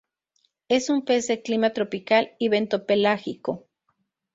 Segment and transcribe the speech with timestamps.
[0.67, 3.67] Es un pez de clima tropical y bentopelágico.